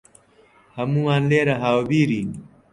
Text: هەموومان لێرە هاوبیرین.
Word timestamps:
هەموومان 0.77 1.23
لێرە 1.31 1.55
هاوبیرین. 1.63 2.29